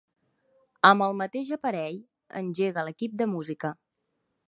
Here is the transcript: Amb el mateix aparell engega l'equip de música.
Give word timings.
Amb 0.89 1.05
el 1.09 1.13
mateix 1.19 1.53
aparell 1.57 2.01
engega 2.43 2.89
l'equip 2.89 3.17
de 3.23 3.33
música. 3.37 3.77